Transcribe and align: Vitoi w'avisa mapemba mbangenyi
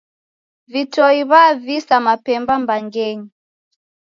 Vitoi 0.71 1.17
w'avisa 1.29 1.95
mapemba 2.05 2.53
mbangenyi 2.63 3.27